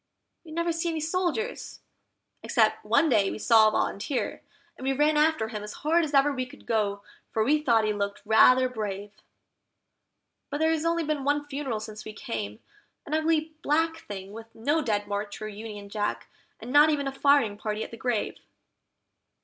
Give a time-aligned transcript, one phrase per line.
[0.43, 1.79] We never see any soldiers,
[2.41, 4.41] except one day we saw a Volunteer,
[4.75, 7.85] and we ran after him as hard as ever we could go, for we thought
[7.85, 9.11] he looked rather brave;
[10.49, 12.57] But there's only been one funeral since we came,
[13.05, 16.27] an ugly black thing with no Dead March or Union Jack,
[16.59, 18.39] and not even a firing party at the grave.